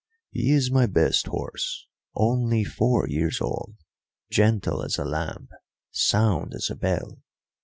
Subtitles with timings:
[0.31, 3.75] "He is my best horse, only four years old,
[4.31, 5.49] gentle as a lamb,
[5.91, 7.21] sound as a bell.